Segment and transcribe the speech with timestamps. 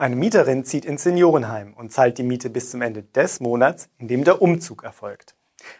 [0.00, 4.06] Eine Mieterin zieht ins Seniorenheim und zahlt die Miete bis zum Ende des Monats, in
[4.06, 5.34] dem der Umzug erfolgt.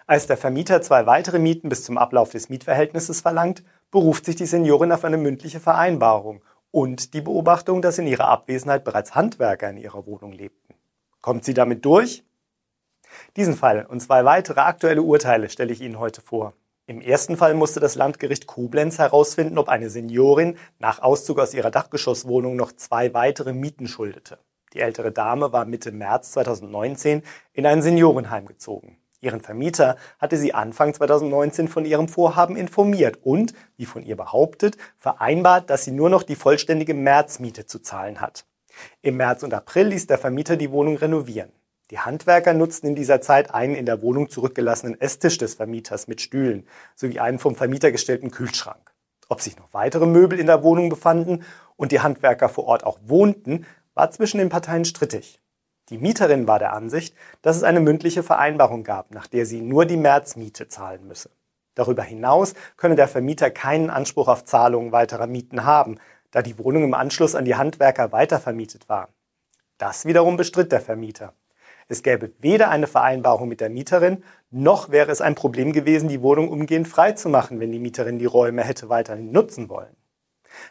[0.09, 3.63] Als der Vermieter zwei weitere Mieten bis zum Ablauf des Mietverhältnisses verlangt,
[3.93, 6.43] beruft sich die Seniorin auf eine mündliche Vereinbarung
[6.73, 10.75] und die Beobachtung, dass in ihrer Abwesenheit bereits Handwerker in ihrer Wohnung lebten.
[11.21, 12.25] Kommt sie damit durch?
[13.37, 16.55] Diesen Fall und zwei weitere aktuelle Urteile stelle ich Ihnen heute vor.
[16.89, 21.71] Im ersten Fall musste das Landgericht Koblenz herausfinden, ob eine Seniorin nach Auszug aus ihrer
[21.71, 24.39] Dachgeschosswohnung noch zwei weitere Mieten schuldete.
[24.73, 28.97] Die ältere Dame war Mitte März 2019 in ein Seniorenheim gezogen.
[29.21, 34.79] Ihren Vermieter hatte sie Anfang 2019 von ihrem Vorhaben informiert und, wie von ihr behauptet,
[34.97, 38.47] vereinbart, dass sie nur noch die vollständige Märzmiete zu zahlen hat.
[39.03, 41.53] Im März und April ließ der Vermieter die Wohnung renovieren.
[41.91, 46.21] Die Handwerker nutzten in dieser Zeit einen in der Wohnung zurückgelassenen Esstisch des Vermieters mit
[46.21, 48.93] Stühlen sowie einen vom Vermieter gestellten Kühlschrank.
[49.31, 51.45] Ob sich noch weitere Möbel in der Wohnung befanden
[51.77, 55.41] und die Handwerker vor Ort auch wohnten, war zwischen den Parteien strittig.
[55.89, 59.87] Die Mieterin war der Ansicht, dass es eine mündliche Vereinbarung gab, nach der sie nur
[59.87, 61.31] die Märzmiete zahlen müsse.
[61.75, 65.99] Darüber hinaus könne der Vermieter keinen Anspruch auf Zahlungen weiterer Mieten haben,
[66.31, 69.09] da die Wohnung im Anschluss an die Handwerker weitervermietet war.
[69.79, 71.33] Das wiederum bestritt der Vermieter.
[71.89, 76.21] Es gäbe weder eine Vereinbarung mit der Mieterin, noch wäre es ein Problem gewesen, die
[76.21, 79.97] Wohnung umgehend freizumachen, wenn die Mieterin die Räume hätte weiterhin nutzen wollen.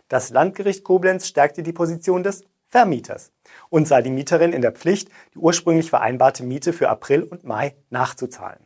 [0.08, 3.32] Das Landgericht Koblenz stärkte die Position des Vermieters
[3.70, 7.76] und sah die Mieterin in der Pflicht, die ursprünglich vereinbarte Miete für April und Mai
[7.90, 8.60] nachzuzahlen.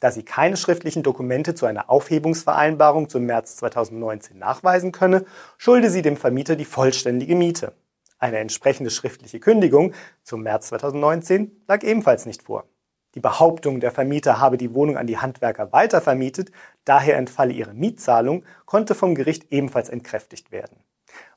[0.00, 5.24] Da sie keine schriftlichen Dokumente zu einer Aufhebungsvereinbarung zum März 2019 nachweisen könne,
[5.58, 7.74] schulde sie dem Vermieter die vollständige Miete.
[8.22, 12.68] Eine entsprechende schriftliche Kündigung zum März 2019 lag ebenfalls nicht vor.
[13.16, 16.52] Die Behauptung, der Vermieter habe die Wohnung an die Handwerker weitervermietet,
[16.84, 20.76] daher entfalle ihre Mietzahlung, konnte vom Gericht ebenfalls entkräftigt werden.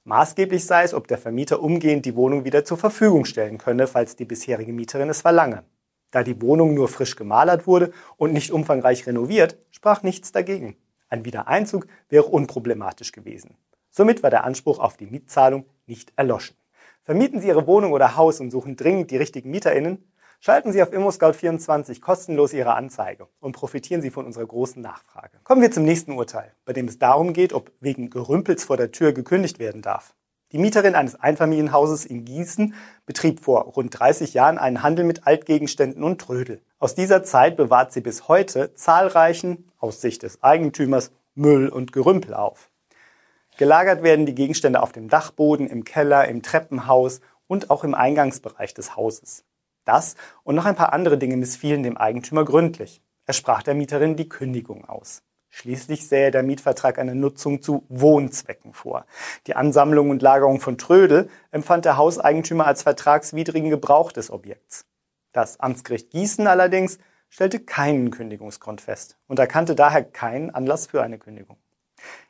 [0.04, 4.16] Maßgeblich sei es, ob der Vermieter umgehend die Wohnung wieder zur Verfügung stellen könne, falls
[4.16, 5.64] die bisherige Mieterin es verlange.
[6.12, 10.78] Da die Wohnung nur frisch gemalert wurde und nicht umfangreich renoviert, sprach nichts dagegen.
[11.10, 13.58] Ein Wiedereinzug wäre unproblematisch gewesen.
[13.90, 16.56] Somit war der Anspruch auf die Mietzahlung nicht erloschen.
[17.06, 20.12] Vermieten Sie Ihre Wohnung oder Haus und suchen dringend die richtigen MieterInnen?
[20.40, 25.38] Schalten Sie auf ImmoScout24 kostenlos Ihre Anzeige und profitieren Sie von unserer großen Nachfrage.
[25.44, 28.92] Kommen wir zum nächsten Urteil, bei dem es darum geht, ob wegen Gerümpels vor der
[28.92, 30.16] Tür gekündigt werden darf.
[30.52, 32.74] Die Mieterin eines Einfamilienhauses in Gießen
[33.06, 36.64] betrieb vor rund 30 Jahren einen Handel mit Altgegenständen und Trödel.
[36.80, 42.34] Aus dieser Zeit bewahrt sie bis heute zahlreichen, aus Sicht des Eigentümers, Müll und Gerümpel
[42.34, 42.72] auf.
[43.58, 48.74] Gelagert werden die Gegenstände auf dem Dachboden, im Keller, im Treppenhaus und auch im Eingangsbereich
[48.74, 49.46] des Hauses.
[49.86, 53.02] Das und noch ein paar andere Dinge missfielen dem Eigentümer gründlich.
[53.26, 55.24] Er sprach der Mieterin die Kündigung aus.
[55.50, 59.06] Schließlich sähe der Mietvertrag eine Nutzung zu Wohnzwecken vor.
[59.48, 64.86] Die Ansammlung und Lagerung von Trödel empfand der Hauseigentümer als vertragswidrigen Gebrauch des Objekts.
[65.32, 66.98] Das Amtsgericht Gießen allerdings
[67.30, 71.58] stellte keinen Kündigungsgrund fest und erkannte daher keinen Anlass für eine Kündigung.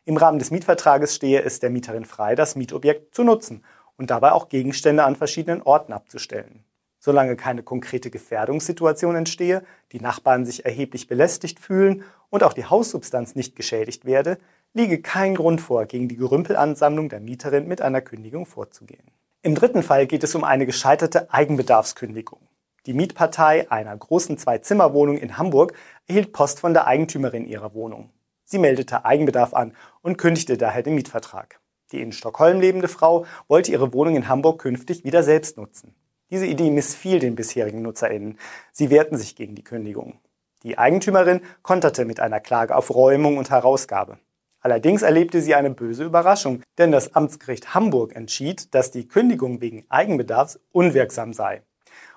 [0.08, 3.64] Im Rahmen des Mietvertrages stehe es der Mieterin frei, das Mietobjekt zu nutzen
[3.98, 6.64] und dabei auch Gegenstände an verschiedenen Orten abzustellen.
[7.00, 13.34] Solange keine konkrete Gefährdungssituation entstehe, die Nachbarn sich erheblich belästigt fühlen und auch die Haussubstanz
[13.34, 14.38] nicht geschädigt werde,
[14.74, 19.10] liege kein Grund vor, gegen die Gerümpelansammlung der Mieterin mit einer Kündigung vorzugehen.
[19.42, 22.40] Im dritten Fall geht es um eine gescheiterte Eigenbedarfskündigung.
[22.86, 25.74] Die Mietpartei einer großen Zwei-Zimmer-Wohnung in Hamburg
[26.08, 28.12] erhielt Post von der Eigentümerin ihrer Wohnung.
[28.46, 31.60] Sie meldete Eigenbedarf an und kündigte daher den Mietvertrag.
[31.92, 35.96] Die in Stockholm lebende Frau wollte ihre Wohnung in Hamburg künftig wieder selbst nutzen.
[36.30, 38.38] Diese Idee missfiel den bisherigen NutzerInnen.
[38.72, 40.20] Sie wehrten sich gegen die Kündigung.
[40.64, 44.18] Die Eigentümerin konterte mit einer Klage auf Räumung und Herausgabe.
[44.62, 49.86] Allerdings erlebte sie eine böse Überraschung, denn das Amtsgericht Hamburg entschied, dass die Kündigung wegen
[49.90, 51.62] Eigenbedarfs unwirksam sei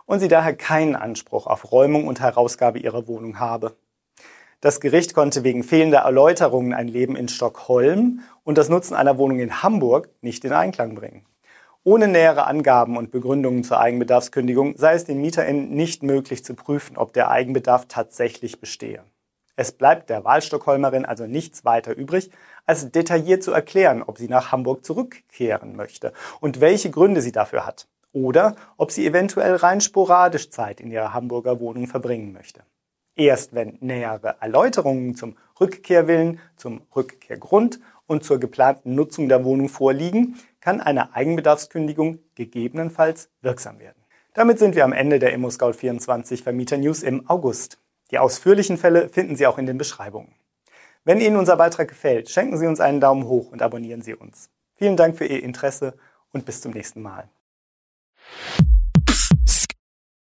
[0.07, 3.77] und sie daher keinen Anspruch auf Räumung und Herausgabe ihrer Wohnung habe.
[4.61, 9.39] Das Gericht konnte wegen fehlender Erläuterungen ein Leben in Stockholm und das Nutzen einer Wohnung
[9.39, 11.25] in Hamburg nicht in Einklang bringen.
[11.85, 16.97] Ohne nähere Angaben und Begründungen zur Eigenbedarfskündigung sei es den MieterInnen nicht möglich zu prüfen,
[16.97, 19.05] ob der Eigenbedarf tatsächlich bestehe.
[19.55, 22.33] Es bleibt der Wahlstockholmerin also nichts weiter übrig,
[22.67, 27.65] als detailliert zu erklären, ob sie nach Hamburg zurückkehren möchte und welche Gründe sie dafür
[27.65, 27.87] hat.
[28.13, 32.65] Oder ob sie eventuell rein sporadisch Zeit in ihrer Hamburger Wohnung verbringen möchte.
[33.19, 40.37] Erst wenn nähere Erläuterungen zum Rückkehrwillen, zum Rückkehrgrund und zur geplanten Nutzung der Wohnung vorliegen,
[40.61, 44.01] kann eine Eigenbedarfskündigung gegebenenfalls wirksam werden.
[44.35, 47.81] Damit sind wir am Ende der ImmoScout24 Vermieter News im August.
[48.13, 50.33] Die ausführlichen Fälle finden Sie auch in den Beschreibungen.
[51.03, 54.49] Wenn Ihnen unser Beitrag gefällt, schenken Sie uns einen Daumen hoch und abonnieren Sie uns.
[54.77, 55.95] Vielen Dank für Ihr Interesse
[56.33, 57.29] und bis zum nächsten Mal.